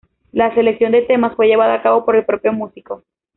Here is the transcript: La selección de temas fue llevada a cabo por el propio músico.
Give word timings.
La 0.31 0.51
selección 0.55 0.93
de 0.93 1.03
temas 1.03 1.35
fue 1.35 1.45
llevada 1.45 1.75
a 1.75 1.83
cabo 1.83 2.05
por 2.05 2.15
el 2.15 2.25
propio 2.25 2.51
músico. 2.51 3.03